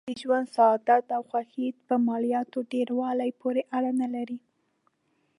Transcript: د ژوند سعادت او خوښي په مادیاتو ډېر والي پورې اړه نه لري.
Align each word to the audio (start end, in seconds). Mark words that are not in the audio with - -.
د 0.09 0.11
ژوند 0.21 0.47
سعادت 0.55 1.05
او 1.15 1.21
خوښي 1.29 1.67
په 1.87 1.95
مادیاتو 2.07 2.59
ډېر 2.73 2.87
والي 2.99 3.31
پورې 3.41 3.61
اړه 3.77 3.91
نه 4.01 4.07
لري. 4.15 4.39